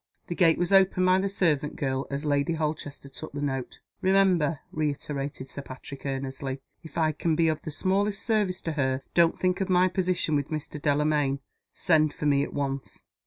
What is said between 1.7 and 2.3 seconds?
girl, as